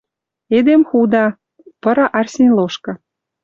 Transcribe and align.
«Эдем 0.57 0.81
худа,— 0.89 1.25
пыра 1.81 2.05
Арсень 2.19 2.53
лошкы,— 2.57 2.91